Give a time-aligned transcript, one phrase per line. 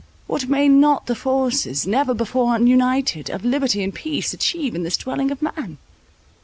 [0.25, 4.97] What may not the forces, never before united, of liberty and peace achieve in this
[4.97, 5.77] dwelling of man?"